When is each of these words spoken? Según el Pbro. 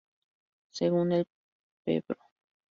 Según 0.71 1.11
el 1.11 1.27
Pbro. 1.85 2.17